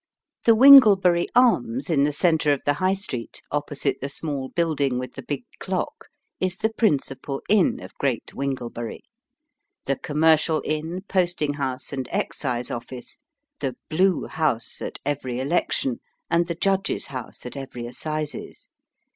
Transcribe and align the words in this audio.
The 0.45 0.55
Winglebury 0.55 1.27
Arms, 1.35 1.87
in 1.87 2.01
the 2.05 2.11
centre 2.11 2.51
of 2.51 2.61
the 2.65 2.73
High 2.81 2.95
Street, 2.95 3.39
opposite 3.51 3.97
the 4.01 4.09
small 4.09 4.49
building 4.49 4.97
with 4.97 5.13
the 5.13 5.21
big 5.21 5.43
clock, 5.59 6.07
is 6.39 6.57
the 6.57 6.73
principal 6.73 7.43
inn 7.47 7.79
of 7.79 7.93
Great 7.99 8.25
Winglebury 8.33 9.01
the 9.85 9.95
commercial 9.97 10.63
inn, 10.65 11.03
posting 11.07 11.53
house, 11.53 11.93
and 11.93 12.07
excise 12.09 12.71
office; 12.71 13.19
the" 13.59 13.75
Blue" 13.91 14.25
house 14.25 14.81
at 14.81 14.97
every 15.05 15.39
election, 15.39 15.99
and 16.31 16.47
the 16.47 16.55
Judges' 16.55 17.05
house 17.13 17.45
at 17.45 17.55
every 17.55 17.85
assizes. 17.85 18.71